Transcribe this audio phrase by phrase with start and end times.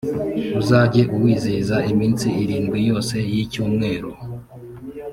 [0.61, 4.09] uzajye uwizihiza iminsi irindwi yose y’icyumwero,